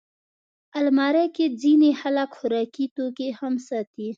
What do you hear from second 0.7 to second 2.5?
الماري کې ځینې خلک